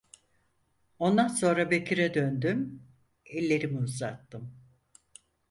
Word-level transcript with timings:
Ondan 0.99 1.27
sonra 1.27 1.71
Bekir'e 1.71 2.13
döndüm, 2.13 2.83
ellerimi 3.25 3.77
uzattım. 3.77 4.53